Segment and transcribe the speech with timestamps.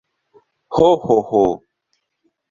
[0.77, 1.41] Ho, ho, ho!